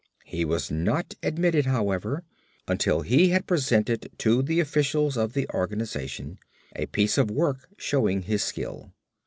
[0.25, 2.23] He was not admitted, however,
[2.67, 6.39] until he had presented to the officials of the organization
[6.75, 8.93] a piece of work showing his skill.